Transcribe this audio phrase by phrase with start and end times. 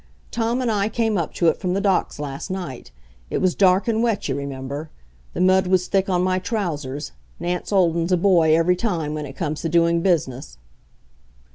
[0.31, 2.89] Tom and I came up to it from the docks last night.
[3.29, 4.89] It was dark and wet, you remember.
[5.33, 9.33] The mud was thick on my trousers Nance Olden's a boy every time when it
[9.33, 10.57] comes to doing business.